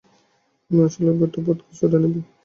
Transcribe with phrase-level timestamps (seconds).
[0.71, 2.19] না, আসলে, একটা ভদকা সোডা নেবো!